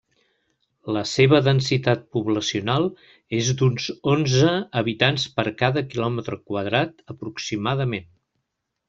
La 0.95 1.01
seva 1.09 1.41
densitat 1.47 2.01
poblacional 2.15 2.87
és 3.41 3.51
d'uns 3.59 3.89
onze 4.15 4.55
habitants 4.81 5.27
per 5.37 5.45
cada 5.61 5.85
quilòmetre 5.93 6.41
quadrat 6.51 7.05
aproximadament. 7.17 8.09